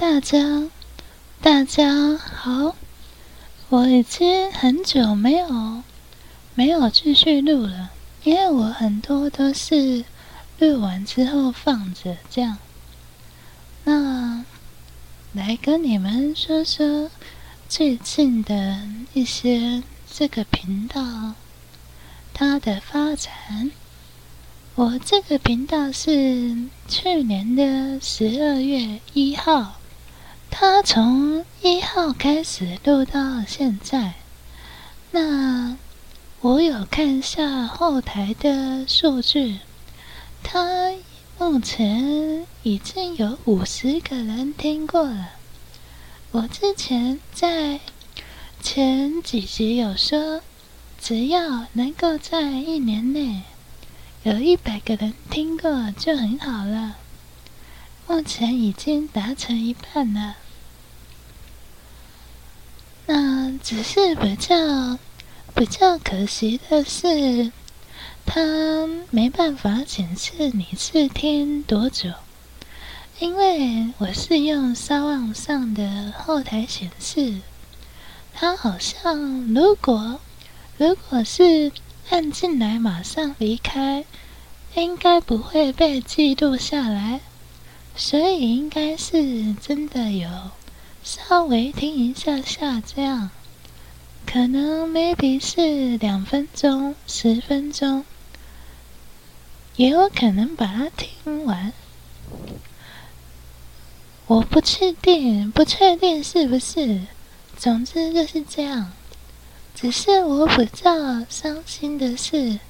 [0.00, 0.62] 大家，
[1.42, 2.74] 大家好。
[3.68, 5.82] 我已经很久没有
[6.54, 7.90] 没有继续录了，
[8.24, 10.06] 因为我很多都是
[10.58, 12.56] 录完之后放着这样。
[13.84, 14.42] 那
[15.34, 17.10] 来跟你们说说
[17.68, 18.80] 最近的
[19.12, 21.34] 一些这个频道
[22.32, 23.70] 它的发展。
[24.76, 26.56] 我这个频道是
[26.88, 29.74] 去年的十二月一号，
[30.50, 34.14] 他从一号开始录到现在。
[35.12, 35.76] 那
[36.40, 39.60] 我有看一下后台的数据，
[40.42, 40.92] 他
[41.38, 45.30] 目前已经有五十个人听过了。
[46.32, 47.80] 我之前在
[48.60, 50.42] 前几集有说，
[51.00, 53.42] 只要能够在一年内。
[54.22, 56.96] 有一百个人听过就很好了，
[58.06, 60.36] 目前已经达成一半了。
[63.12, 64.96] 那只是比较
[65.56, 67.50] 比较可惜的是，
[68.24, 68.40] 它
[69.10, 72.10] 没办法显示你是听多久，
[73.18, 77.40] 因为我是用骚望上的后台显示，
[78.32, 79.18] 它好像
[79.52, 80.20] 如果
[80.78, 81.72] 如果是。
[82.10, 84.04] 按进来，马上离开，
[84.74, 87.20] 应该不会被记录下来，
[87.94, 90.28] 所以应该是真的有
[91.12, 93.30] 稍微听一下下这样，
[94.24, 98.04] 可能 maybe 是两分钟、十分钟，
[99.74, 101.72] 也有可能把它听完，
[104.28, 107.00] 我不确定，不确定是不是，
[107.56, 108.92] 总之就是这样。
[109.74, 112.60] 只是我比较伤心的是，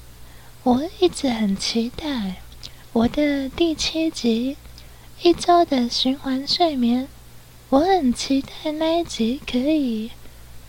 [0.63, 2.37] 我一直很期待
[2.91, 4.57] 我的第七集
[5.21, 7.07] 一周的循环睡眠，
[7.71, 10.11] 我很期待那一集可以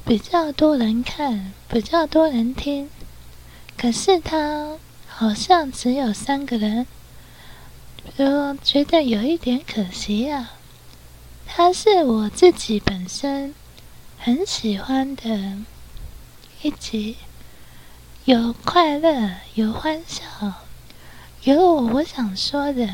[0.05, 2.89] 比较多人看，比较多人听。
[3.77, 6.87] 可是他好像只有三个人，
[8.19, 10.53] 我觉得有一点可惜啊。
[11.45, 13.53] 他是我自己本身
[14.17, 15.59] 很喜欢的。
[16.63, 17.17] 一集
[18.27, 20.23] 有快乐，有欢笑，
[21.43, 22.89] 有我我想说的，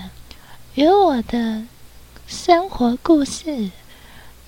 [0.74, 1.66] 有我的
[2.26, 3.70] 生活故事，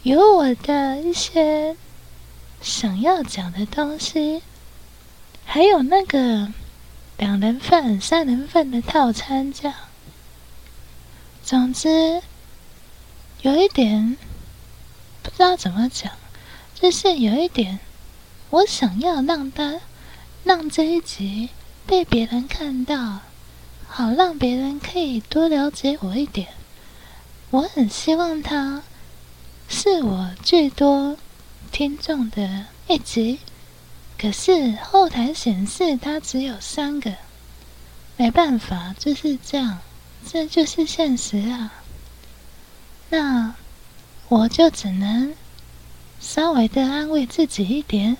[0.02, 1.76] 有我的一些
[2.62, 4.42] 想要讲的东西，
[5.44, 6.50] 还有那个
[7.18, 9.76] 两人份、三人份的套餐这样。
[11.44, 12.22] 总之，
[13.42, 14.16] 有一点
[15.22, 16.10] 不知道怎么讲，
[16.74, 17.78] 就是有一点。
[18.48, 19.80] 我想要让他
[20.44, 21.50] 让这一集
[21.86, 23.18] 被别人看到，
[23.86, 26.48] 好让别人可以多了解我一点。
[27.50, 28.82] 我很希望他
[29.72, 31.16] 是我最多
[31.70, 33.38] 听众的一集，
[34.18, 37.14] 可是后台显示他只有三个，
[38.16, 39.78] 没办法，就是这样，
[40.26, 41.72] 这就是现实啊。
[43.10, 43.54] 那
[44.28, 45.34] 我就只能
[46.18, 48.16] 稍微的安慰自己一点。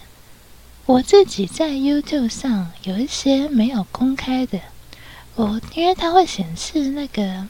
[0.87, 4.61] 我自己在 YouTube 上有一些没有公开的，
[5.35, 7.49] 我因为它会显示那个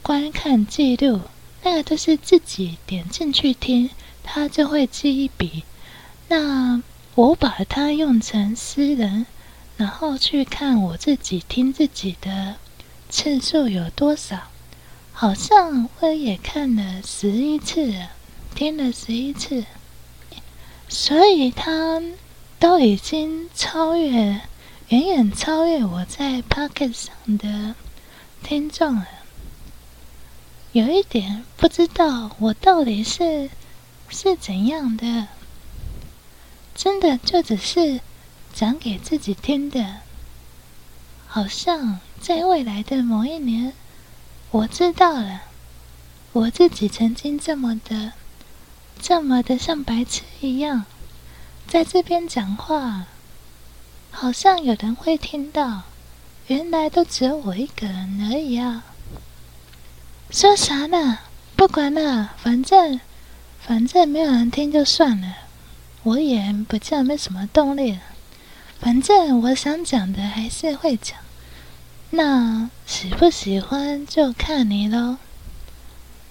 [0.00, 1.22] 观看记录，
[1.62, 3.90] 那个都是自己点进去听，
[4.22, 5.64] 它就会记一笔。
[6.28, 6.82] 那
[7.14, 9.26] 我把它用成私人，
[9.76, 12.56] 然后去看我自己听自己的
[13.08, 14.48] 次数有多少，
[15.12, 17.92] 好像我也看了十一次，
[18.54, 19.64] 听了十一次，
[20.88, 22.02] 所以它。
[22.58, 24.40] 都已经超越，
[24.88, 27.74] 远远超越我在 Pocket 上的
[28.42, 29.06] 听众了。
[30.76, 33.48] 有一点不知道我到底是
[34.10, 35.28] 是怎样的，
[36.74, 38.02] 真的就只是
[38.52, 40.00] 讲给自己听的。
[41.26, 43.72] 好像在未来的某一年，
[44.50, 45.44] 我知道了，
[46.32, 48.12] 我自己曾经这么的，
[49.00, 50.84] 这么的像白痴一样。
[51.66, 53.06] 在这边讲话，
[54.10, 55.84] 好像有人会听到。
[56.48, 58.84] 原来都只有我一个人而已啊！
[60.30, 61.18] 说啥呢？
[61.54, 63.00] 不管了，反正
[63.60, 65.36] 反正没有人听就算了。
[66.02, 68.00] 我也不叫没什么动力了。
[68.78, 71.18] 反正我想讲的还是会讲。
[72.10, 75.16] 那喜不喜欢就看你喽。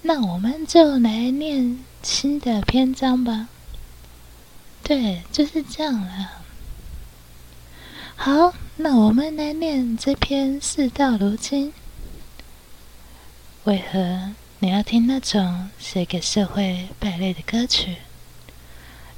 [0.04, 3.50] 那我们就来念新的篇章吧。
[4.84, 6.44] 对，就是这样了。
[8.16, 11.70] 好，那我们来念这篇《事到如今》。
[13.66, 14.30] 为何
[14.60, 17.98] 你要听那种写给社会败类的歌曲，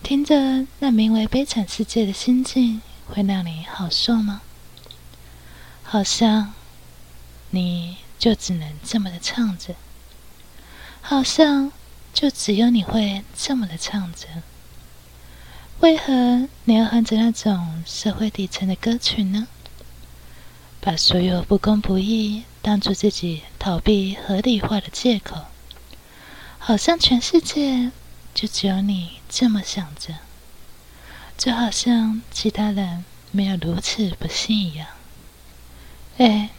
[0.01, 4.41] 听着那名为《悲惨世界》的心境，会让你好受吗？
[5.83, 6.53] 好像
[7.49, 9.75] 你就只能这么的唱着，
[11.01, 11.73] 好像
[12.13, 14.27] 就只有你会这么的唱着。
[15.81, 19.49] 为何你要哼着那种社会底层的歌曲呢？
[20.79, 25.45] 把所有不公不义当做自己逃避合理化的借口，
[26.59, 27.91] 好像全世界
[28.33, 30.15] 就只有你这么想着，
[31.37, 34.85] 就好像其他人没有如此不幸一样。
[36.17, 36.49] 哎，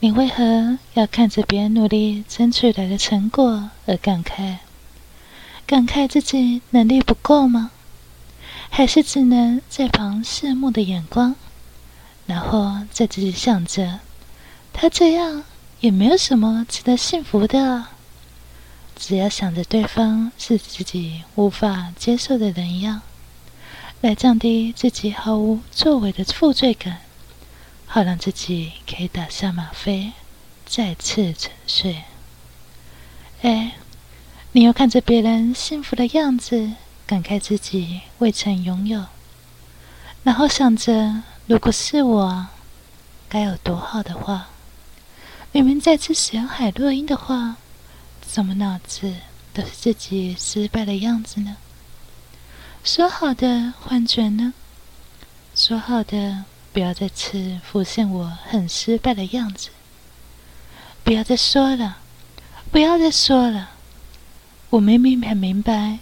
[0.00, 4.56] 你为何要看着别人努力争取来的成果而感慨？
[5.64, 7.70] 感慨自己能力不够吗？
[8.68, 11.36] 还是只能在旁羡慕的眼光，
[12.26, 14.00] 然后再自己想着，
[14.74, 15.44] 他这样
[15.80, 17.86] 也没有什么值得幸福的。
[18.94, 23.00] 只要想着对方是自己无法接受的人一样，
[24.02, 26.98] 来降低自己毫无作为的负罪感，
[27.86, 30.12] 好让自己可以打下吗啡，
[30.66, 32.02] 再次沉睡。
[33.42, 33.72] 哎，
[34.52, 36.72] 你又看着别人幸福的样子。
[37.06, 39.04] 感慨自己未曾拥有，
[40.22, 42.46] 然后想着，如果是我，
[43.28, 44.48] 该有多好的话。
[45.54, 47.54] 明明再次使用海洛因的话，
[48.20, 49.14] 怎么脑子
[49.52, 51.56] 都是自己失败的样子呢？
[52.82, 54.52] 说好的幻觉呢？
[55.54, 56.42] 说好的
[56.72, 59.68] 不要再次浮现我很失败的样子。
[61.04, 61.98] 不要再说了，
[62.72, 63.70] 不要再说了。
[64.70, 66.00] 我明明很明白。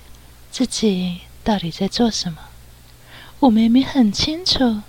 [0.51, 2.39] 自己到底在做什么？
[3.41, 4.81] 我明明很清楚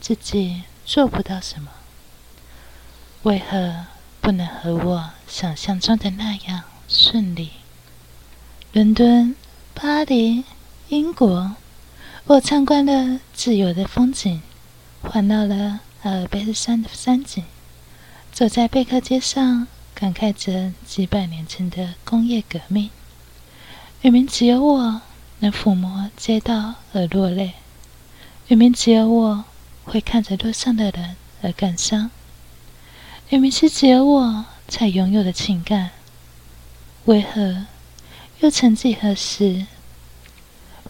[0.00, 1.70] 自己做不到什么，
[3.22, 3.86] 为何
[4.28, 7.48] 不能和我想象中的那样顺利？
[8.74, 9.34] 伦敦、
[9.72, 10.44] 巴黎、
[10.90, 11.56] 英国，
[12.26, 14.42] 我参观了自由的风景，
[15.00, 17.42] 环绕了阿尔卑斯山的山景，
[18.30, 22.90] 走在贝克街上，感慨着几百年前的工业革命。
[24.02, 25.00] 明明只有我。
[25.38, 27.54] 能抚摸街道而落泪，
[28.46, 29.44] 明明只有我
[29.84, 32.10] 会看着路上的人而感伤，
[33.30, 35.90] 明明是只有我才拥有的情感，
[37.04, 37.66] 为何
[38.40, 39.66] 又曾几何时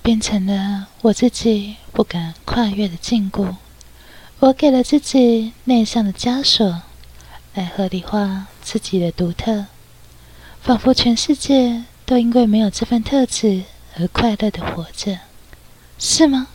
[0.03, 3.57] 变成了我自己不敢跨越的禁锢？
[4.39, 6.83] 我给了自己内向的枷锁，
[7.55, 9.67] 来合理化自己的独特，
[10.63, 13.65] 仿佛全世界都因为没有这份特质。
[13.97, 15.19] 而快乐的活着，
[15.99, 16.47] 是吗？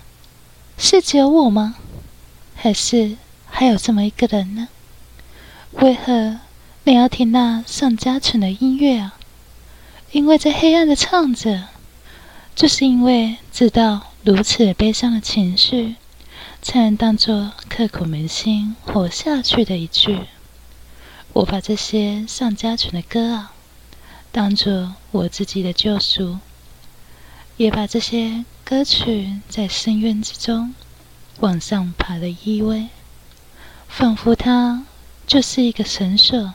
[0.77, 1.75] 是只有我吗？
[2.55, 4.69] 还是还有这么一个人呢？
[5.73, 6.39] 为何
[6.83, 9.17] 你要听那上加纯的音乐啊？
[10.11, 11.67] 因为在黑暗的唱着，
[12.55, 15.95] 就是因为知道如此悲伤的情绪，
[16.61, 20.21] 才能当作刻骨铭心活下去的一句。
[21.33, 23.53] 我把这些上加纯的歌啊，
[24.31, 26.37] 当作我自己的救赎。
[27.57, 30.73] 也把这些歌曲在深渊之中
[31.39, 32.87] 往上爬的依偎，
[33.87, 34.85] 仿佛它
[35.25, 36.53] 就是一个绳索，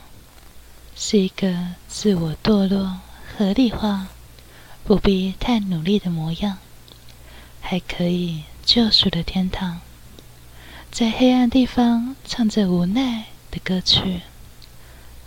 [0.95, 3.01] 是一个自我堕落、
[3.37, 4.09] 合理化、
[4.85, 6.59] 不必太努力的模样，
[7.61, 9.81] 还可以救赎的天堂。
[10.91, 14.21] 在黑暗地方唱着无奈的歌曲，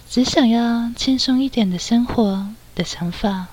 [0.10, 3.48] 只想要轻松一点的生活的想法，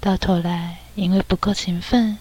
[0.00, 0.78] 到头来。
[0.98, 2.18] 因为不够勤奋，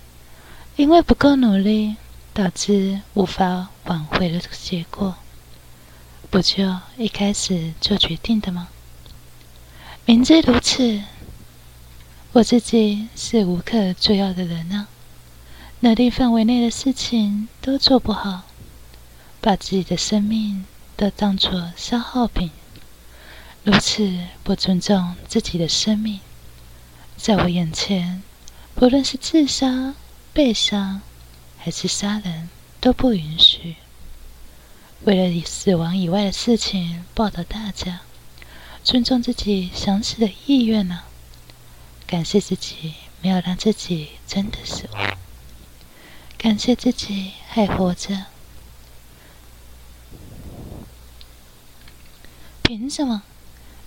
[0.76, 1.96] 因为不够努力，
[2.36, 5.16] 导致无法挽回的结果，
[6.30, 8.68] 不就一开始就决定的吗？
[10.06, 11.04] 明知如此，
[12.34, 14.88] 我自己是无可救药的人啊！
[15.80, 18.44] 能力范围内的事情都做不好，
[19.40, 20.66] 把自己的生命
[20.96, 22.52] 都当作消耗品，
[23.64, 26.20] 如此不尊重自己的生命，
[27.16, 28.22] 在我眼前。
[28.76, 29.96] 不论是自杀、
[30.34, 31.02] 被杀，
[31.58, 33.76] 还是杀人，都不允许。
[35.04, 38.02] 为了以死亡以外的事情报答大家，
[38.84, 41.04] 尊重自己想死的意愿呢？
[42.06, 45.18] 感谢自己没有让自己真的死亡，
[46.38, 48.26] 感谢自己还活着。
[52.64, 53.24] 凭什么？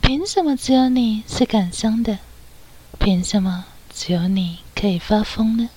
[0.00, 2.19] 凭什么只有你是感伤的？
[2.99, 3.67] 凭什么？
[3.93, 5.69] 只有你可以发疯呢？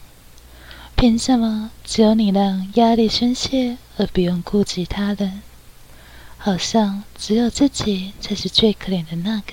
[1.04, 5.42] 凭什么只有你让压力宣泄而不用顾及他人？
[6.38, 9.52] 好像只有自己才是最可怜的那个。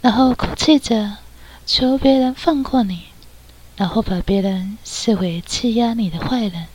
[0.00, 1.16] 然后哭泣着
[1.66, 3.06] 求别人放过你，
[3.74, 6.66] 然后把别人视为欺压你的坏人。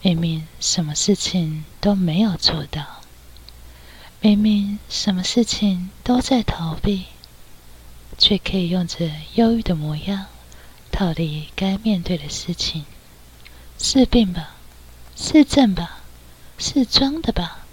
[0.00, 3.00] 明明什么事情都没有做到，
[4.20, 7.06] 明明什么事情都在逃避，
[8.16, 10.26] 却可以用着忧郁的模样
[11.02, 12.84] 到底该面对的事情。
[13.76, 14.54] 是病吧？
[15.16, 15.98] 是症吧？
[16.58, 17.66] 是装的吧？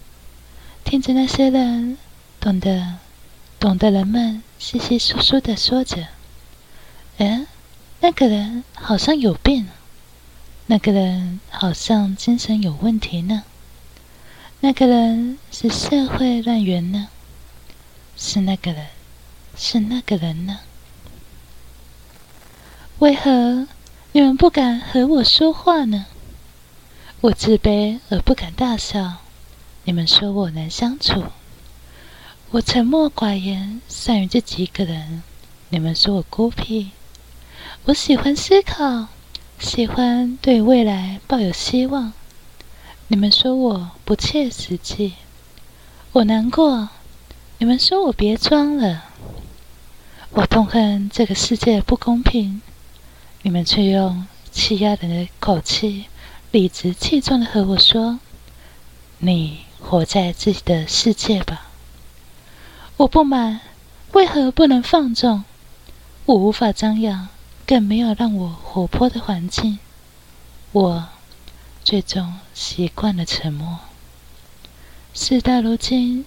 [0.83, 1.99] 听着那些人
[2.39, 2.95] 懂得、
[3.59, 6.07] 懂得人们稀稀疏疏的说着
[7.19, 7.45] ：“嗯，
[7.99, 9.67] 那个人好像有病。”
[10.65, 13.43] 那个人好像精神有问题呢。
[14.61, 17.09] 那个人是社会乱源呢？
[18.17, 18.87] 是那个人？
[19.55, 20.61] 是那个人呢？
[22.99, 23.65] 为何
[24.11, 26.07] 你们不敢和我说话呢？
[27.21, 29.19] 我自卑而不敢大笑。
[29.85, 31.23] 你们说我难相处。
[32.51, 35.23] 我沉默寡言，善于自己一个人。
[35.69, 36.91] 你们说我孤僻。
[37.85, 39.07] 我喜欢思考。
[39.59, 42.11] 喜欢对未来抱有希望。
[43.07, 45.13] 你们说我不切实际，
[46.11, 46.89] 我难过。
[47.59, 49.05] 你们说我别装了。
[50.31, 52.61] 我痛恨这个世界不公平。
[53.41, 56.05] 你们却用欺压人的口气，
[56.51, 58.19] 理直气壮的和我说
[59.19, 61.67] ：“你活在自己的世界吧。”
[62.97, 63.61] 我不满，
[64.11, 65.43] 为何不能放纵？
[66.25, 67.29] 我无法张扬。
[67.65, 69.77] 更没有让我活泼的环境，
[70.71, 71.07] 我
[71.83, 73.81] 最终习惯了沉默。
[75.13, 76.25] 事到如今，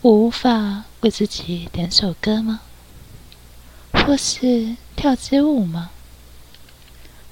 [0.00, 2.62] 我无法为自己点首歌吗？
[3.92, 5.90] 或是跳支舞吗？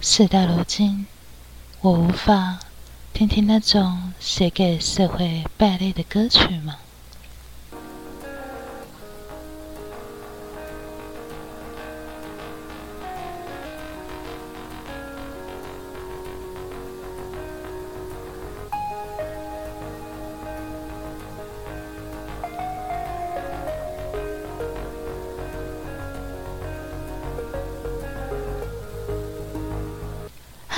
[0.02, 1.07] 事到如今，
[1.83, 2.59] 我无法
[3.12, 6.76] 听听那种写给社会败类的歌曲吗？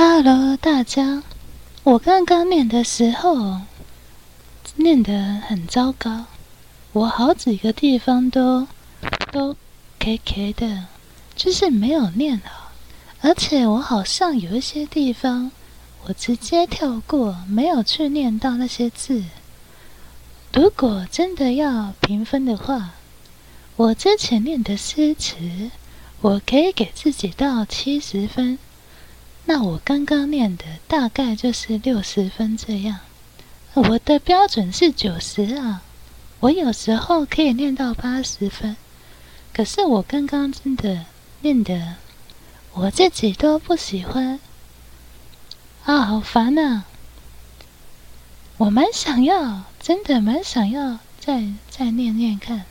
[0.05, 1.23] ？Hello，大家，
[1.85, 3.61] 我刚刚念的时候
[4.75, 6.25] 念得很糟糕，
[6.93, 8.67] 我好几个地方都
[9.31, 9.55] 都
[10.01, 10.87] K K 的，
[11.37, 12.73] 就是没有念好，
[13.21, 15.53] 而且我好像有一些地方
[16.07, 19.23] 我直接跳过，没有去念到那些字。
[20.53, 22.95] 如果真的要评分的话，
[23.77, 25.71] 我之前念的诗词，
[26.21, 28.59] 我可以给自己到七十分。
[29.45, 33.01] 那我刚刚念的大概就是六十分这样，
[33.75, 35.83] 我的标准是九十啊，
[36.41, 38.77] 我有时候可以念到八十分，
[39.53, 41.07] 可是我刚刚真的
[41.41, 41.97] 念的，
[42.73, 44.39] 我自己都不喜欢，
[45.85, 46.85] 啊，好烦呐！
[48.59, 52.65] 我蛮想要，真的蛮想要再再念念看，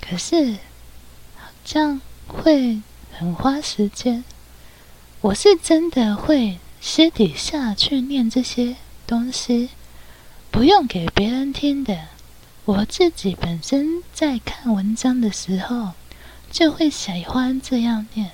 [0.00, 0.58] 可是
[1.64, 2.80] 这样会
[3.12, 4.22] 很花时间。
[5.24, 8.76] 我是真的会私底下去念这些
[9.06, 9.70] 东西，
[10.50, 12.08] 不用给别人听的。
[12.66, 15.92] 我自己本身在看文章的时候，
[16.50, 18.32] 就会喜欢这样念，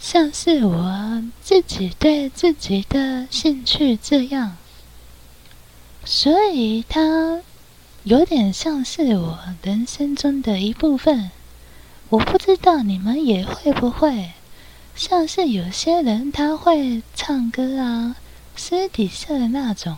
[0.00, 4.56] 像是我自己对自己的兴趣这样，
[6.04, 7.40] 所以它
[8.02, 11.30] 有点像是我人生中的一部分。
[12.08, 14.32] 我不知道你们也会不会。
[14.96, 18.16] 像是有些人他会唱歌啊，
[18.56, 19.96] 私底下的那种，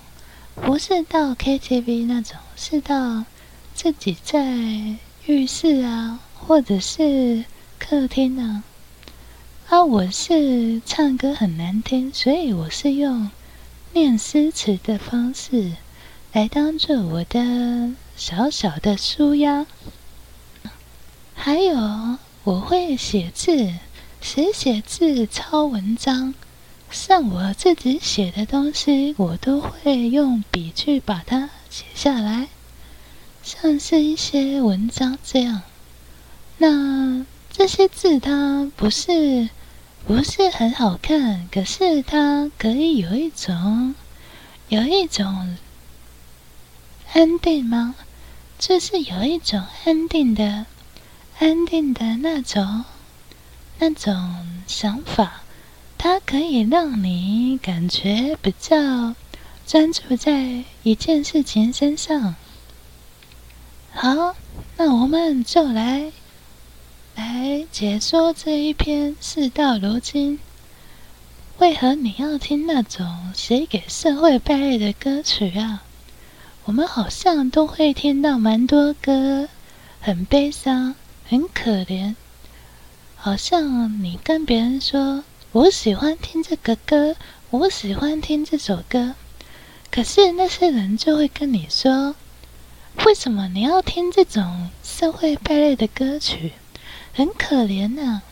[0.54, 3.24] 不是到 KTV 那种，是到
[3.74, 7.44] 自己在浴室啊，或者是
[7.78, 8.64] 客厅啊。
[9.68, 13.30] 啊，我是唱歌很难听，所以我是用
[13.92, 15.72] 念诗词的方式
[16.32, 19.66] 来当做我的小小的舒压。
[21.34, 23.74] 还有，我会写字。
[24.26, 26.34] 写写字、抄文章，
[26.90, 32.48] 像我自己写的东西，我都会用笔去把它写下来，
[33.44, 35.62] 像是一些文章这样。
[36.58, 39.48] 那这些字它不是
[40.08, 43.94] 不是很好看，可是它可以有一种
[44.68, 45.56] 有一种
[47.12, 47.94] 安定吗？
[48.58, 50.66] 就是有一种安定的
[51.38, 52.84] 安定的那种。
[53.78, 55.42] 那种想法，
[55.98, 59.14] 它可以让你感觉比较
[59.66, 62.34] 专注在一件事情身上。
[63.92, 64.34] 好，
[64.76, 66.12] 那我们就来
[67.14, 69.16] 来解说这一篇。
[69.20, 70.38] 事到如今，
[71.58, 75.82] 为何你要听那种写给社会败类的歌曲啊？
[76.64, 79.48] 我们好像都会听到蛮多歌，
[80.00, 82.14] 很悲伤，很可怜。
[83.26, 87.16] 好像你跟别人说：“我喜欢听这个歌，
[87.50, 89.16] 我喜欢听这首歌。”
[89.90, 92.14] 可是那些人就会跟你说。
[93.04, 96.52] 为什么你要听这种社会败类的歌曲？
[97.14, 98.22] 很可怜呐，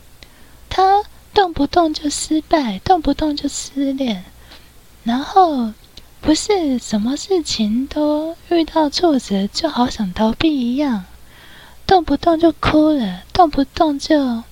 [0.71, 1.03] 他
[1.35, 4.25] 动不动就失败，动不动就失恋，
[5.03, 5.73] 然后
[6.21, 11.05] 不是什么事情都遇到挫折就好想逃避一样，
[11.85, 14.45] 动不动就哭了，动不动就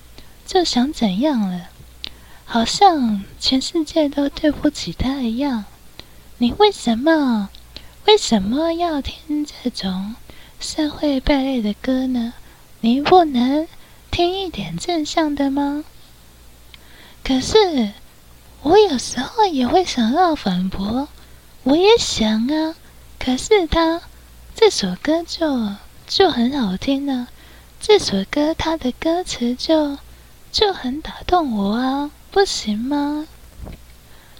[0.45, 1.69] 就想怎样了，
[2.45, 5.65] 好像全世界都对不起他一样。
[6.37, 7.49] 你为什么？
[8.05, 10.15] 为什么要听这种
[10.59, 12.33] 社会败类的歌呢？
[12.81, 13.65] 你不能
[14.11, 15.85] 听一点正向的吗？
[17.23, 17.93] 可是
[18.61, 21.07] 我有时候也会想要反驳，
[21.63, 22.75] 我也想啊。
[23.17, 24.01] 可是他
[24.53, 25.69] 这首歌就
[26.05, 27.29] 就很好听呢，
[27.79, 29.97] 这首歌它的歌词就
[30.53, 33.27] 就很打动我啊，不行吗？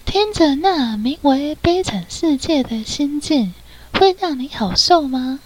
[0.05, 3.55] 听着那名为《悲惨世界》的心境，
[3.93, 5.39] 会让你好受吗？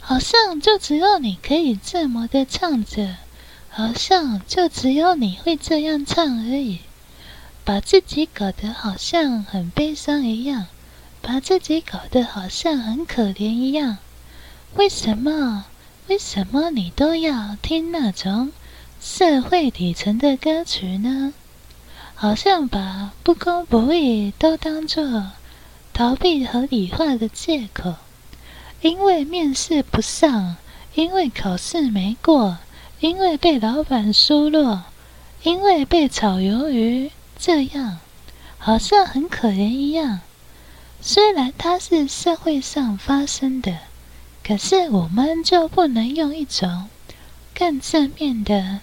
[0.00, 3.16] 好像就只有你可以这么的唱着，
[3.70, 6.80] 好像就只有你会这样唱而已，
[7.64, 10.66] 把自己搞得好像很悲伤一样，
[11.22, 13.96] 把自己搞得好像很可怜一样。
[14.74, 15.64] 为什么？
[16.08, 18.52] 为什么你都要听那种
[19.06, 21.34] 社会底层的歌曲呢？
[22.14, 25.32] 好像把不公不义都当作
[25.92, 27.96] 逃避合理化的借口，
[28.80, 30.56] 因为面试不上，
[30.94, 32.56] 因为考试没过，
[33.00, 34.84] 因为被老板疏落，
[35.42, 37.98] 因为被炒鱿鱼，这样
[38.56, 40.20] 好像很可怜一样。
[41.02, 43.80] 虽然它是社会上发生的，
[44.42, 46.88] 可是我们就不能用一种
[47.54, 48.80] 更正面的？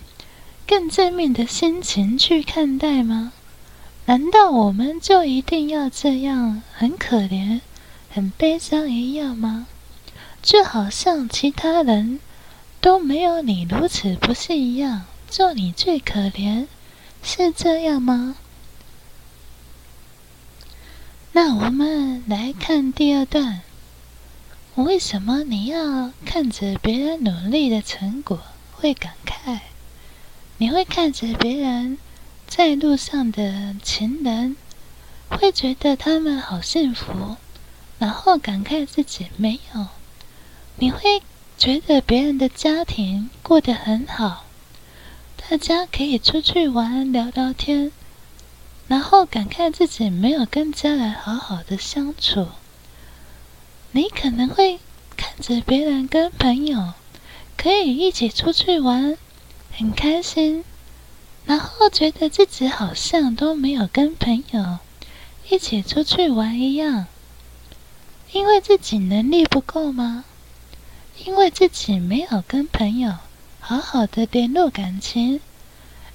[0.68, 3.34] 更正面的心情去看待吗？
[4.06, 7.62] 难道我们就一定要这样很可怜、
[8.10, 9.68] 很悲伤一样吗？
[10.42, 12.20] 就好像其他人
[12.80, 16.68] 都没有你如此不幸一样，做你最可怜，
[17.22, 18.36] 是这样吗？
[21.34, 23.62] 那我们来看第二段。
[24.76, 28.40] 为什么你要看着别人努力的成果
[28.72, 29.60] 会感慨？
[30.62, 31.98] 你会看着别人
[32.46, 34.56] 在路上的情人，
[35.28, 37.36] 会觉得他们好幸福，
[37.98, 39.88] 然后感慨自己没有。
[40.76, 41.24] 你会
[41.58, 44.46] 觉得别人的家庭过得很好，
[45.36, 47.92] 大家可以出去玩聊聊天，
[48.88, 52.50] 然后感慨自己没有跟家人好好的相处。
[53.94, 54.80] 你可能会
[55.18, 56.94] 看着别人跟朋友
[57.58, 59.18] 可以一起出去玩。
[59.82, 60.64] 很开心，
[61.44, 64.78] 然后觉得自己好像都没有跟朋友
[65.50, 67.08] 一起出去玩一样，
[68.32, 70.24] 因为自己能力不够吗？
[71.26, 73.16] 因为自己没有跟朋友
[73.60, 75.42] 好好的联络感情，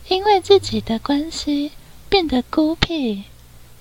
[0.06, 1.72] 因为自己的关系
[2.08, 3.24] 变得孤僻，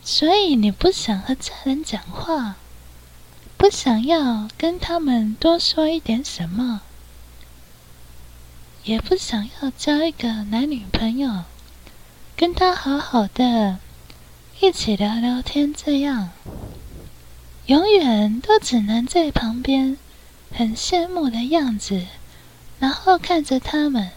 [0.04, 2.56] 所以你不想和家人讲话，
[3.56, 6.82] 不想要跟他们多说一点什么。
[8.86, 11.46] 也不想要交一个男女朋友，
[12.36, 13.80] 跟他好好的
[14.60, 16.30] 一起聊聊天，这样
[17.66, 19.98] 永远都只能在旁边
[20.54, 22.06] 很羡慕的样子，
[22.80, 24.12] 然后看着他们，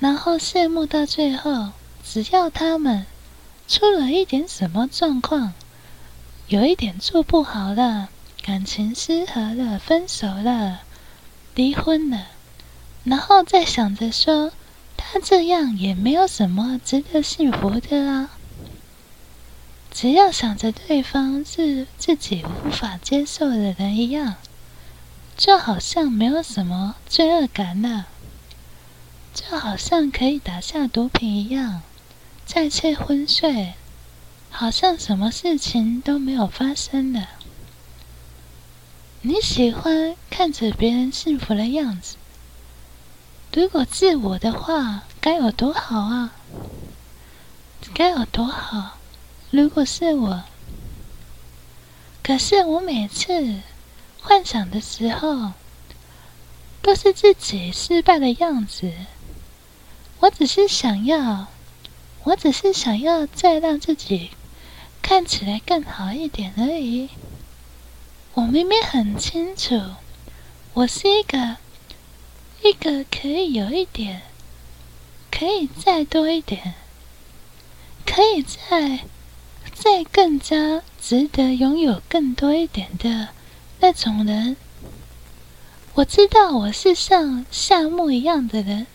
[0.00, 1.72] 然后羡慕到最后，
[2.02, 3.04] 只要他们
[3.68, 5.52] 出了一点什么状况，
[6.48, 8.08] 有一点做不好了，
[8.40, 10.80] 感情失和了，分手了，
[11.54, 12.28] 离婚了。
[13.06, 14.50] 然后再想着说，
[14.96, 18.30] 他这样也没有什么值得幸福的啊。
[19.92, 24.34] 只要想着对方是自己无法接受的人一样，
[25.36, 28.06] 就好像没有什么罪恶感了，
[29.32, 31.82] 就好像可以打下毒品一样，
[32.44, 33.74] 再次昏睡，
[34.50, 37.28] 好像什么事情都没有发生了。
[39.22, 42.16] 你喜欢看着别人幸福的样子。
[43.56, 46.34] 如果是我的话，该有多好啊！
[47.94, 48.98] 该有多好！
[49.50, 50.42] 如果是我，
[52.22, 53.62] 可是我每次
[54.20, 55.52] 幻想的时候，
[56.82, 58.92] 都是自己失败的样子。
[60.20, 61.46] 我只是想要，
[62.24, 64.32] 我只是想要再让自己
[65.00, 67.08] 看起来更好一点而已。
[68.34, 69.80] 我明明很清楚，
[70.74, 71.56] 我是一个
[72.66, 74.22] 一个可以有一点，
[75.30, 76.74] 可以再多一点，
[78.04, 79.04] 可以再
[79.72, 83.28] 再更加值得拥有更多一点的
[83.78, 84.56] 那种人。
[85.94, 88.88] 我知道我是像夏木一样的人，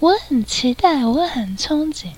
[0.00, 2.08] 我很期待，我很憧憬。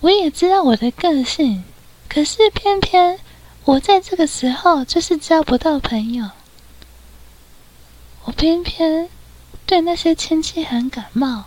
[0.00, 1.62] 我也知道我的个性，
[2.08, 3.20] 可是偏偏。
[3.66, 6.28] 我在这个时候就是交不到朋友，
[8.24, 9.08] 我偏偏
[9.66, 11.44] 对那些亲戚很感冒。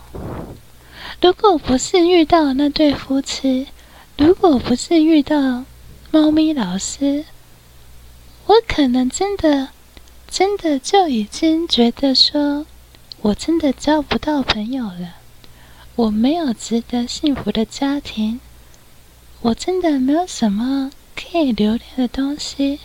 [1.20, 3.68] 如果不是遇到那对夫妻，
[4.16, 5.64] 如果不是遇到
[6.10, 7.24] 猫咪老师，
[8.46, 9.68] 我可能真的
[10.28, 12.66] 真的就已经觉得说，
[13.22, 15.16] 我真的交不到朋友了。
[15.96, 18.40] 我没有值得幸福的家庭，
[19.40, 20.92] 我真的没有什么。
[21.20, 22.78] 可以留恋的东西，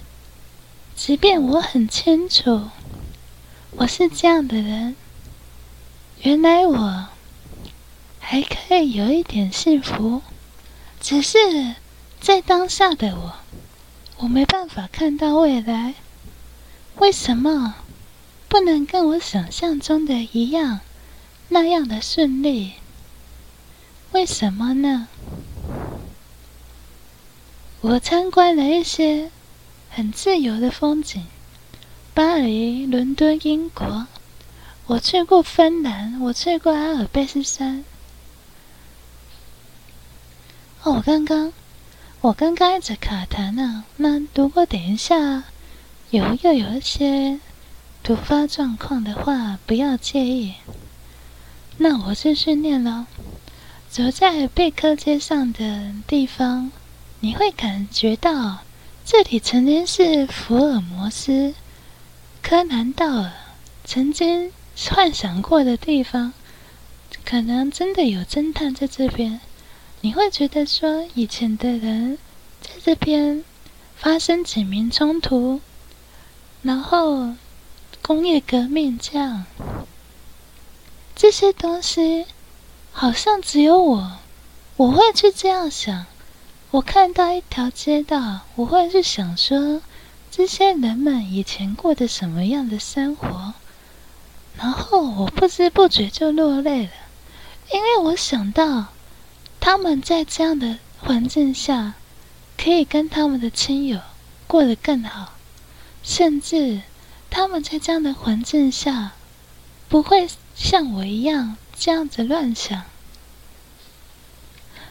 [0.95, 2.69] 即便我很清楚
[3.75, 4.95] 我是这样的人，
[6.21, 7.07] 原来我
[8.19, 10.21] 还可以有一点幸福，
[11.01, 11.73] 只是
[12.21, 13.33] 在当下的我，
[14.17, 15.95] 我没办法看到未来。
[16.97, 17.75] 为什么
[18.47, 20.81] 不能跟我想象中的一样，
[21.49, 22.73] 那样的顺利？
[24.11, 25.07] 为什么呢？
[27.81, 29.31] 我参观了一些
[29.89, 31.25] 很自由的风景，
[32.13, 34.05] 巴黎、伦敦、英国。
[34.85, 37.83] 我去过芬兰，我去过阿尔卑斯山。
[40.83, 41.51] 哦，我刚刚，
[42.21, 43.85] 我刚刚一直卡痰呢。
[43.97, 45.45] 那如果等一下
[46.11, 47.39] 有又有一些
[48.03, 50.53] 突发状况的话，不要介意。
[51.77, 53.07] 那我去训练了，
[53.89, 56.71] 走在贝克街上的地方。
[57.21, 58.59] 你会感觉到，
[59.03, 61.55] 这里曾经是福尔摩斯、
[62.43, 63.31] 柯南道尔
[63.85, 64.51] 曾经
[64.91, 66.33] 幻想过的地方，
[67.23, 69.39] 可能真的有侦探在这边。
[70.01, 72.17] 你会觉得说，以前的人
[72.61, 73.45] 在这边
[73.95, 75.61] 发生警民冲突，
[76.61, 77.31] 然后
[78.01, 79.45] 工业革命这样，
[81.15, 82.25] 这些东西
[82.91, 84.17] 好像只有我，
[84.75, 86.05] 我会去这样想。
[86.71, 89.81] 我看到一条街道，我会去想说，
[90.35, 93.53] 这些人们以前过的什么样的生活，
[94.57, 96.91] 然后我不知不觉就落泪了，
[97.71, 98.87] 因为我想到
[99.59, 101.93] 他们在这样的环境下，
[102.57, 103.99] 可以跟他们的亲友
[104.47, 105.33] 过得更好，
[106.01, 106.81] 甚至
[107.29, 109.11] 他们在这样的环境下，
[109.87, 112.81] 不会像我一样这样子乱想。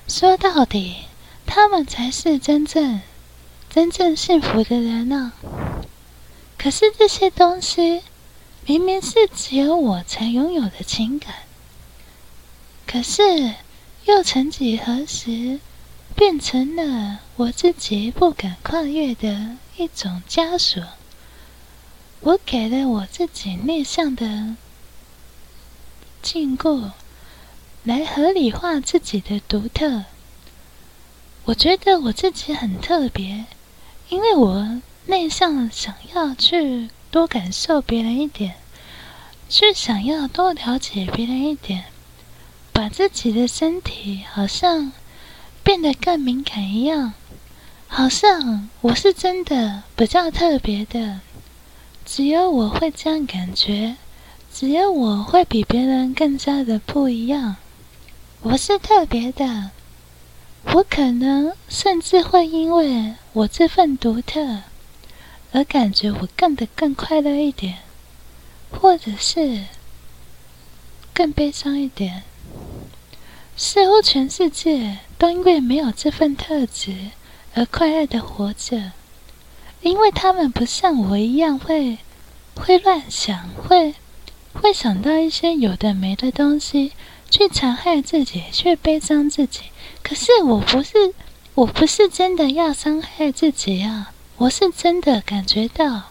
[0.07, 0.99] 说到底。
[1.45, 3.03] 他们才是真正、
[3.75, 5.33] 真正幸福的人呢。
[6.59, 8.03] 可是这些东西
[8.67, 11.35] 明明是只有我才拥有的情感，
[12.87, 13.55] 可是
[14.05, 15.59] 又曾几何时
[16.15, 20.83] 变成了我自己不敢跨越的一种枷锁。
[22.21, 24.55] 我给了我自己内向的
[26.21, 26.91] 禁锢，
[27.85, 30.05] 来合理化自己的独特。
[31.47, 33.47] 我觉得我自己很特别，
[34.13, 38.57] 因为我内向，想要去多感受别人一点，
[39.49, 41.85] 去想要多了解别人一点，
[42.75, 44.93] 把自己的身体好像
[45.63, 47.15] 变得更敏感一样，
[47.89, 51.21] 好像我是真的比较特别的，
[52.05, 53.97] 只有我会这样感觉，
[54.53, 57.57] 只有我会比别人更加的不一样，
[58.43, 59.71] 我是特别的。
[60.75, 64.59] 我可能甚至会因为我这份独特
[65.53, 67.79] 而感觉我更的更快乐一点，
[68.71, 69.65] 或者是
[71.15, 72.23] 更悲伤一点。
[73.57, 77.11] 似乎全世界都因为没有这份特质
[77.55, 78.93] 而快乐的活着，
[79.83, 81.99] 因为他们不像我一样会
[82.55, 83.95] 会乱想，会
[84.53, 86.93] 会想到一些有的没的东西，
[87.31, 89.61] 去残害自己，去悲伤自己。
[90.03, 91.15] 可是我不是，
[91.55, 94.13] 我不是真的要伤害自己啊！
[94.39, 96.05] 我是真的感觉到，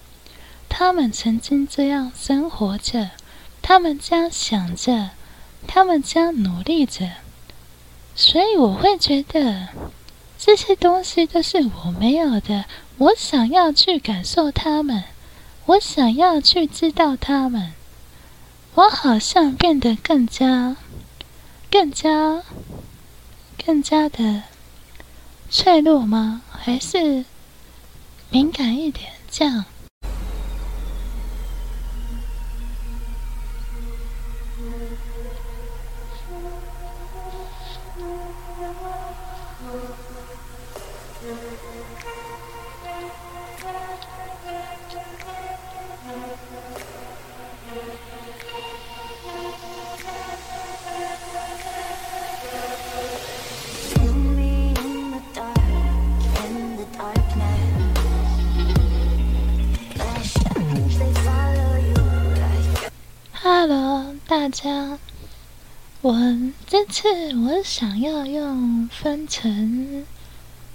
[0.69, 3.10] 他们曾经这样生活着，
[3.63, 5.10] 他们这样想着，
[5.67, 7.10] 他们这样努力着，
[8.15, 9.69] 所以我会觉得
[10.38, 12.65] 这些东西都是我没有的。
[12.99, 15.06] 我想要去感受他们，
[15.65, 17.73] 我想要去知道他们。
[18.75, 20.77] 我好像变得更加、
[21.71, 22.43] 更加、
[23.65, 24.43] 更加的
[25.53, 26.41] 脆弱吗？
[26.49, 27.25] 还是
[28.29, 29.11] 敏感一点？
[29.29, 29.65] 这样。
[64.41, 64.97] 大家。
[66.01, 66.17] 我
[66.65, 70.04] 这次我想要用分成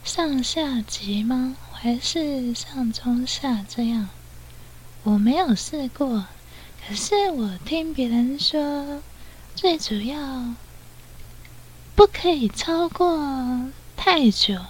[0.05, 1.57] 上下集吗？
[1.73, 4.09] 还是上中下这样？
[5.03, 6.27] 我没有试过，
[6.87, 9.03] 可是我听别人说，
[9.57, 10.55] 最主要
[11.97, 14.61] 不可以超过太久，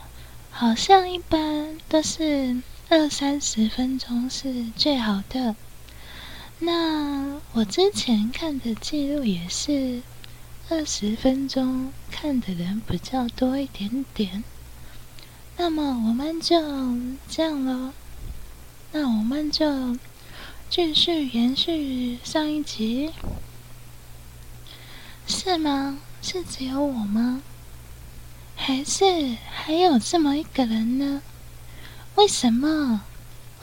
[0.51, 5.55] 好像一般都是二三十分钟是最好的。
[6.59, 10.03] 那我之前看的记录也是。
[10.69, 14.43] 二十分钟看的人比较多一点点，
[15.57, 16.59] 那么我们就
[17.29, 17.93] 这样咯。
[18.91, 19.97] 那我们就
[20.69, 23.13] 继续延续上一集，
[25.29, 26.01] 是吗？
[26.21, 27.43] 是只有我吗？
[28.57, 31.23] 还是还有这么一个人呢？
[32.17, 33.03] 为什么？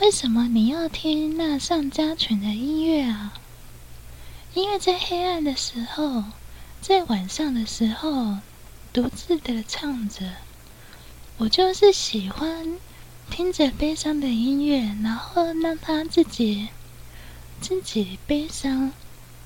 [0.04, 3.36] 为什么你要听那上家犬的音乐啊？
[4.54, 6.26] 因为在黑暗的时候。
[6.82, 8.40] 在晚上的时候，
[8.92, 10.34] 独自的唱着，
[11.38, 12.78] 我就是喜欢
[13.30, 16.68] 听着悲伤的音乐，然后让他自己
[17.62, 18.92] 自己悲伤，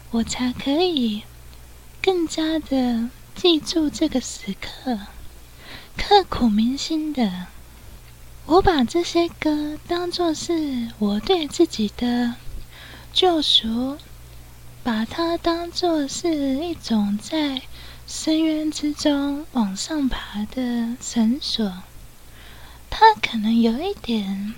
[0.10, 1.22] 我才可以
[2.02, 5.02] 更加的记住这个时刻，
[5.96, 7.46] 刻骨铭心的。
[8.48, 12.34] 我把这些歌当作是我对自己的
[13.14, 13.98] 救赎。
[14.84, 17.62] 把它当作是一种在
[18.08, 21.84] 深渊之中往上爬的绳索，
[22.90, 24.54] 它可能有一点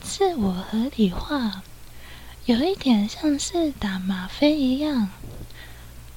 [0.00, 1.64] 自我合理化，
[2.44, 5.10] 有一点像是打吗啡一样。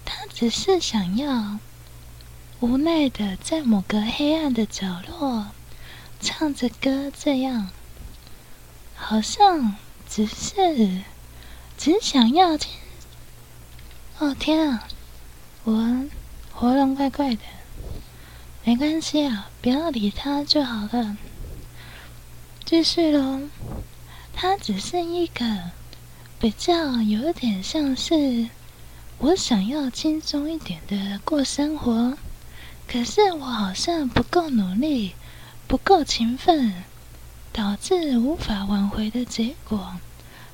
[0.06, 1.58] 他只是想要
[2.60, 5.48] 无奈的在某个黑暗的角落
[6.20, 7.70] 唱着歌，这样
[8.96, 9.76] 好像
[10.10, 11.02] 只是
[11.78, 12.72] 只想要听。
[14.18, 14.88] 哦天啊，
[15.64, 16.06] 我
[16.52, 17.42] 喉咙怪怪的，
[18.64, 21.18] 没关系啊，不要理他就好了。
[22.64, 23.42] 继续喽，
[24.34, 25.44] 他只是一个
[26.40, 28.48] 比较有点像是
[29.20, 32.18] 我想要轻松一点的过生活，
[32.88, 35.14] 可是我好像不够努力，
[35.68, 36.84] 不够勤奋，
[37.52, 39.96] 导致无法挽回的结果，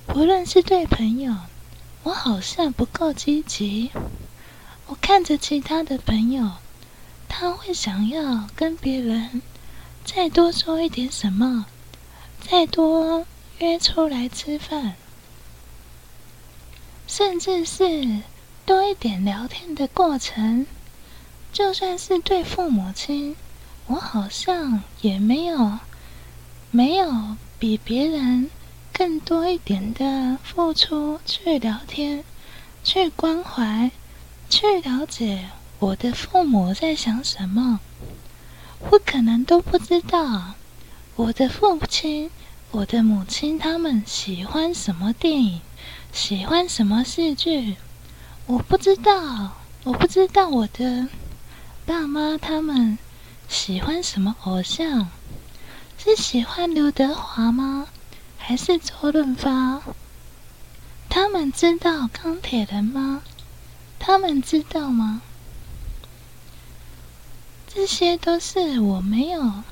[0.06, 1.36] 不论是对朋友。
[2.04, 3.92] 我好像不够积极。
[4.88, 6.54] 我看着其他的朋友，
[7.30, 9.42] 他会想要跟别人
[10.04, 11.68] 再多说一点什么，
[12.40, 13.28] 再多
[13.60, 14.96] 约出来吃饭，
[17.06, 18.22] 甚至是
[18.66, 20.66] 多一点聊天的过程。
[21.54, 23.36] 就算是对父母亲，
[23.92, 25.78] 我好像也没有
[26.72, 28.50] 没有比别人。
[28.94, 32.24] 更多一点的付出，去聊天，
[32.84, 33.90] 去关怀，
[34.50, 35.50] 去了解
[35.80, 37.80] 我的父母在想什么。
[38.92, 40.54] 我可能都不知道
[41.16, 42.30] 我的父亲、
[42.70, 45.62] 我的母亲他们喜欢什么电影，
[46.14, 47.78] 喜欢什么戏剧。
[48.46, 51.08] 我不知道，我不知道我的
[51.86, 53.00] 爸妈他们
[53.52, 55.10] 喜欢什么偶像，
[55.98, 57.86] 是喜欢刘德华吗？
[58.38, 59.82] 还是周润发？
[61.10, 63.22] 他们知道钢铁人吗？
[64.00, 65.22] 他们知道吗？
[67.68, 69.64] 这些都是我没有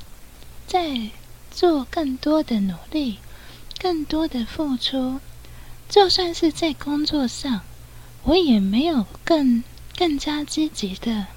[0.67, 1.09] 在
[1.49, 3.19] 做更多的努力、
[3.79, 5.21] 更多的付出。
[5.87, 7.61] 就算是在工作上，
[8.23, 9.63] 我也没有更
[9.97, 11.27] 更加积极的。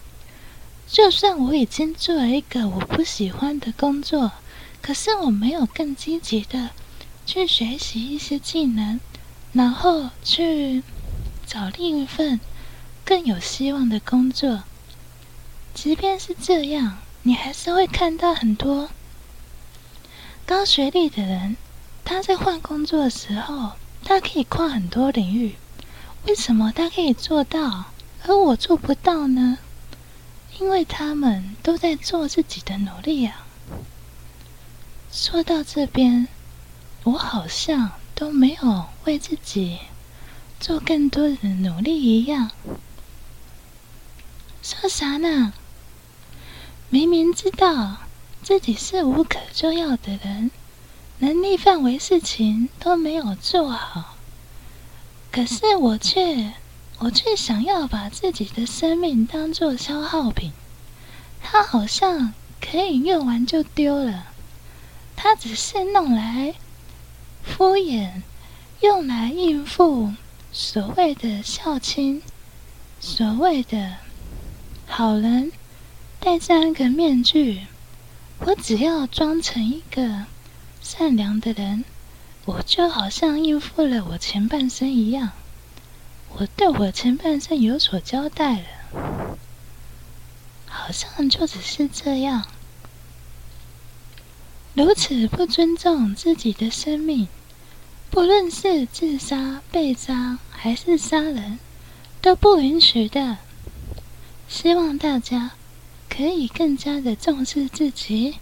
[0.92, 4.32] 就算我已经做了一个我不喜欢的工作，
[4.82, 6.68] 可是我没有更积极的。
[7.24, 9.00] 去学习一些技能，
[9.54, 10.82] 然后去
[11.46, 12.38] 找另一份
[13.06, 14.64] 更有希望的工作。
[15.72, 18.90] 即便是这样，你还是会看到很多
[20.44, 21.56] 高学历的人，
[22.04, 23.70] 他在换工作的时候，
[24.04, 25.54] 他可以跨很多领域，
[26.26, 27.86] 为什么他可以做到，
[28.26, 29.56] 而我做不到呢？
[30.62, 33.44] 因为他们都在做自己的努力啊。
[35.10, 36.28] 说到这边，
[37.02, 39.80] 我好像都没有为自己
[40.60, 42.52] 做更多的努力一样。
[44.62, 45.52] 说啥呢？
[46.90, 47.96] 明明知道
[48.44, 50.52] 自己是无可救药的人，
[51.18, 54.16] 能力范围事情都没有做好，
[55.32, 56.52] 可是我却，
[57.02, 60.52] 我却想要把自己的生命当做消耗品。
[61.42, 64.26] 它好像可以用完就丢了，
[65.16, 66.54] 它只是弄来
[67.42, 68.22] 敷衍，
[68.80, 70.14] 用来应付
[70.52, 72.22] 所谓的孝亲，
[73.00, 73.96] 所谓的
[74.86, 75.50] 好人。
[76.20, 77.62] 戴上一个面具，
[78.38, 80.26] 我只要装成一个
[80.80, 81.84] 善良的人，
[82.44, 85.32] 我就好像应付了我前半生一样。
[86.36, 89.38] 我对我前半生有所交代了，
[90.66, 92.46] 好像就只是这样。
[94.74, 97.28] 如此不尊重自己的生命，
[98.10, 101.58] 不论是自杀、被杀还是杀人，
[102.20, 103.38] 都不允许的。
[104.48, 105.52] 希望大家。
[106.14, 108.34] 可以更加的重视自己，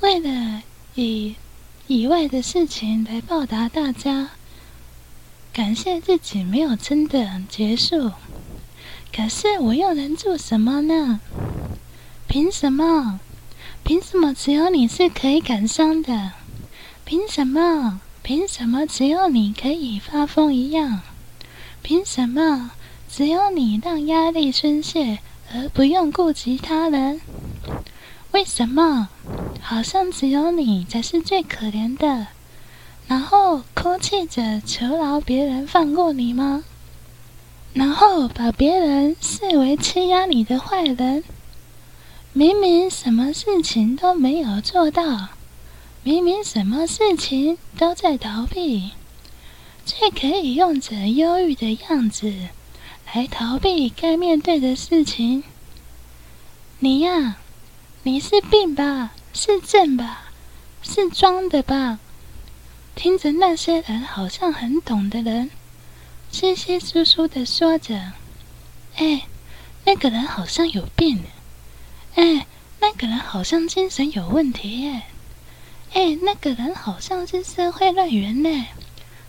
[0.00, 0.62] 为了
[0.94, 1.34] 以
[1.88, 4.30] 以外的事情来报答大家，
[5.54, 8.10] 感谢自己没有真的结束。
[9.14, 11.20] 可是我又能做什么呢？
[12.26, 13.20] 凭什么？
[13.84, 16.32] 凭什么只有你是可以感伤的？
[17.04, 18.00] 凭什么？
[18.24, 21.02] 凭什么只有你可以发疯一样？
[21.82, 22.72] 凭什么
[23.08, 25.20] 只有你让压力宣泄？
[25.54, 27.20] 而不用顾及他人，
[28.32, 29.08] 为什么？
[29.60, 32.26] 好像只有你才是最可怜的，
[33.06, 36.64] 然后哭泣着求饶别人放过你吗？
[37.72, 41.24] 然后把别人视为欺压你的坏人？
[42.32, 45.28] 明明什么事情都没有做到，
[46.02, 48.90] 明明什么事情都在逃避，
[49.84, 52.32] 却可以用着忧郁的样子。
[53.12, 55.44] 来逃避该面对的事情。
[56.80, 57.36] 你呀，
[58.02, 59.12] 你是病吧？
[59.32, 60.32] 是症吧？
[60.82, 62.00] 是装的吧？
[62.94, 65.50] 听着那些人好像很懂的人，
[66.30, 68.12] 稀稀疏疏的说着
[68.96, 69.26] ：“哎，
[69.84, 71.22] 那个人好像有病。
[72.14, 72.46] 哎，
[72.80, 75.00] 那个人好像精神有问题。
[75.92, 78.66] 哎，那个人好像是社会乱源呢。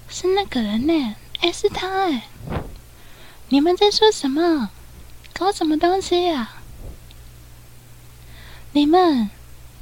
[0.07, 1.15] 是那个人呢？
[1.41, 2.27] 哎，是他哎。”
[3.49, 4.69] 你们在说什么？
[5.33, 6.53] 搞什么东西呀？
[8.71, 9.29] 你们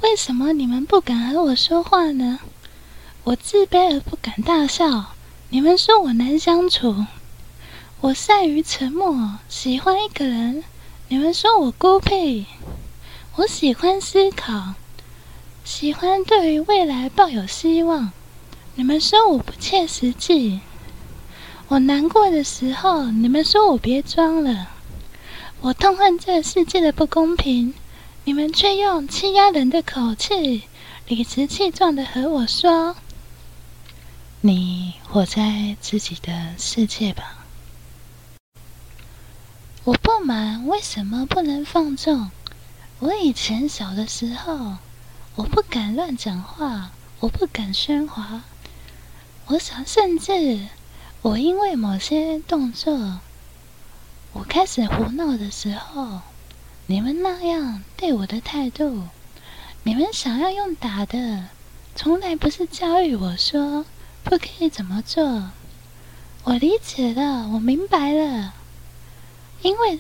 [0.02, 2.40] 为什么你们不敢和我说话呢？
[3.26, 5.14] 我自卑而不敢大笑。
[5.50, 7.06] 你们说我难相处，
[8.02, 10.66] 我善于沉默，喜欢一个人。
[11.08, 12.46] 你们说我孤僻，
[13.38, 14.74] 我喜欢思考，
[15.64, 18.12] 喜欢对于未来抱有希望。
[18.76, 20.60] 你们说我不切实际。
[21.70, 24.68] 我难过的时候，你们说我别装了；
[25.62, 27.74] 我痛恨这世界的不公平，
[28.26, 30.64] 你们却用欺压人的口气，
[31.08, 32.98] 理直气壮的和我说
[34.46, 37.46] ：“你活在自己的世界吧。”
[39.86, 42.30] 我不满为什么不能放纵？
[43.00, 44.80] 我以前小的时候，
[45.36, 48.42] 我不敢乱讲话，我不敢喧哗，
[49.46, 50.68] 我想甚至。
[51.22, 53.20] 我因为某些动作，
[54.34, 56.20] 我开始胡闹的时候，
[56.88, 59.04] 你们那样对我的态度，
[59.84, 61.46] 你们想要用打的，
[61.96, 63.86] 从来不是教育我说
[64.24, 65.52] 不可以怎么做。
[66.46, 68.54] 我理解了，我明白了，
[69.62, 70.00] 因为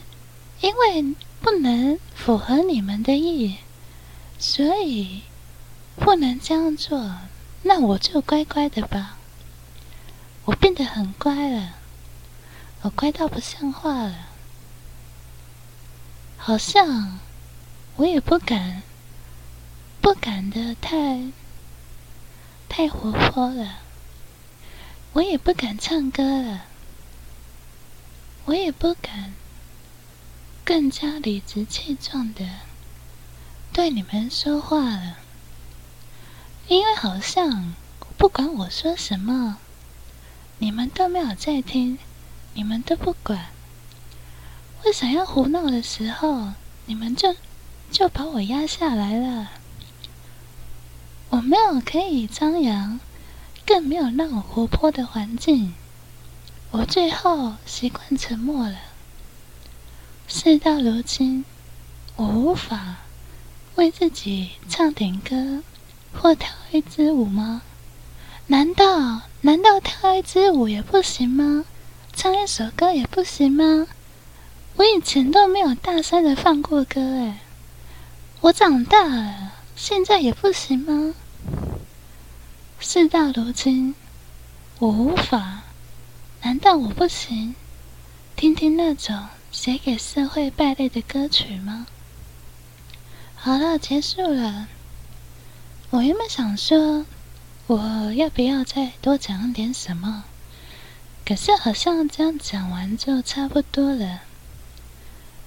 [0.61, 3.57] 因为不能符合你们的意，
[4.39, 5.21] 所以
[5.95, 7.17] 不能这样做。
[7.63, 9.17] 那我就乖乖的吧。
[10.45, 11.75] 我变得很乖了，
[12.81, 14.27] 我乖到不像话了，
[16.37, 17.19] 好像
[17.95, 18.83] 我也不敢，
[20.01, 21.31] 不敢的太
[22.67, 23.77] 太活泼了，
[25.13, 26.65] 我也不敢唱歌了，
[28.45, 29.33] 我也不敢
[30.65, 32.43] 更加理直气壮的
[33.71, 35.17] 对你们说话了，
[36.67, 37.73] 因为好像
[38.17, 39.57] 不管我说什么。
[40.59, 41.97] 你们都没有在听，
[42.53, 43.47] 你们都不管。
[44.83, 46.53] 我想要胡闹的时候，
[46.85, 47.35] 你们就
[47.91, 49.51] 就把我压下来了。
[51.29, 52.99] 我没有可以张扬，
[53.65, 55.73] 更没有让我活泼的环境，
[56.71, 58.75] 我最后习惯沉默了。
[60.27, 61.45] 事到如今，
[62.15, 62.97] 我无法
[63.75, 65.63] 为自己唱点歌
[66.13, 67.61] 或跳一支舞吗？
[68.47, 71.65] 难道难道跳一支舞也不行吗？
[72.13, 73.87] 唱一首歌也不行吗？
[74.75, 77.35] 我以前都没有大声的放过歌，诶，
[78.41, 81.15] 我长大了，现在也不行吗？
[82.83, 83.95] 事到如今，
[84.77, 85.63] 我无法，
[86.41, 87.55] 难道我不行？
[88.35, 91.87] 听听那种写给社会败类的歌曲吗？
[93.35, 94.67] 好了，结束了。
[95.91, 97.05] 我原本想说，
[97.67, 100.25] 我要不要再多讲点什么？
[101.25, 104.21] 可是好像这样讲完就差不多了，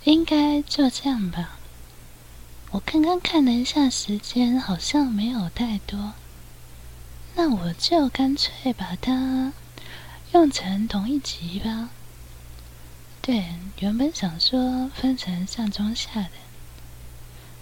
[0.05, 1.59] 应该就这样吧。
[2.71, 6.15] 我刚刚看了一下时间，好像没有太多，
[7.39, 9.53] 那我就干脆把它
[10.33, 11.91] 用成同一集吧。
[13.21, 16.31] 对，原本想说分成上中下的。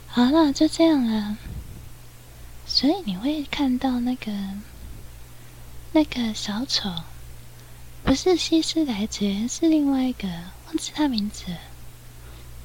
[0.07, 1.37] 好了，就这样了。
[2.64, 4.33] 所以你会看到那个
[5.91, 6.89] 那个小丑，
[8.05, 10.29] 不是西斯莱杰，是另外一个，
[10.66, 11.47] 忘记他名字。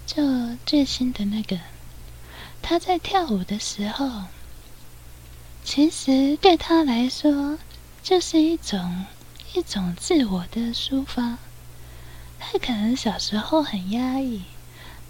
[0.06, 0.24] 就
[0.64, 1.58] 最新的那个，
[2.62, 4.26] 他在跳舞的时候，
[5.72, 7.60] 其实对他来说，
[8.02, 9.06] 就是一种
[9.54, 11.38] 一种自我的抒发。
[12.40, 14.42] 他可能小时候很压抑，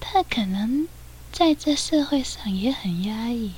[0.01, 0.85] 他可能。
[1.31, 3.53] 在这社会上也很压抑，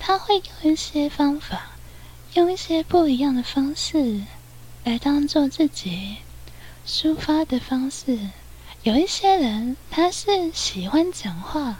[0.00, 1.76] 他会用一些方法，
[2.34, 4.22] 用一些不一样的方式
[4.82, 6.16] 来当做自己
[6.84, 8.18] 抒发的方式。
[8.82, 11.76] 有一些人他是喜欢讲话，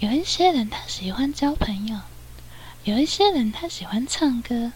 [0.00, 2.00] 有一些人他喜欢交朋友，
[2.86, 4.70] 有一些人他喜欢唱歌，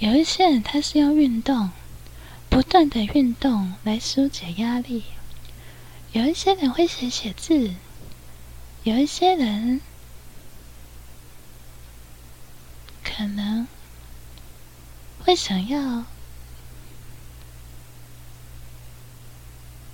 [0.00, 1.70] 有一些人他是用运动，
[2.48, 5.04] 不断的运动来疏解压力。
[6.10, 7.76] 有一些人会写写字，
[8.82, 9.80] 有一些人
[13.04, 13.68] 可能
[15.20, 16.04] 会想要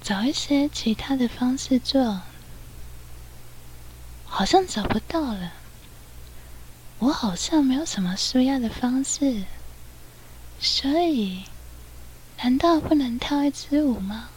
[0.01, 2.23] 找一些其他的方式做，
[4.25, 5.53] 好像找不到了。
[7.01, 9.45] 我好像没有什么舒压的方式，
[10.61, 11.45] 所以
[12.43, 14.31] 难道不能跳一支舞吗？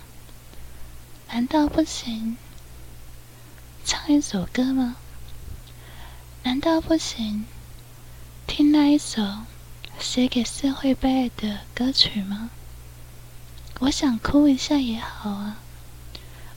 [1.29, 2.37] 难道不行？
[3.83, 4.97] 唱一首歌吗？
[6.43, 7.45] 难道不行？
[8.45, 9.21] 听那一首
[9.99, 12.51] 写给社会悲哀的歌曲吗？
[13.79, 15.57] 我想哭一下也好啊，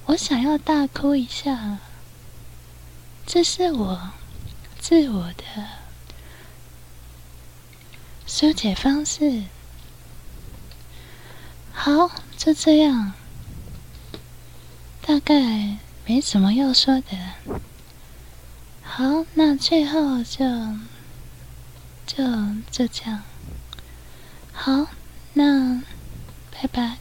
[0.06, 1.78] 我想要大哭一下。
[3.24, 4.10] 这是我
[4.78, 5.44] 自我的
[8.26, 9.44] 疏解方式。
[11.72, 13.12] 好，就这样。
[15.06, 17.60] 大概没什么要说的。
[18.82, 20.44] 好，那最后就
[22.06, 22.24] 就
[22.70, 23.22] 就这样。
[24.52, 24.86] 好，
[25.34, 25.82] 那
[26.50, 26.96] 拜拜。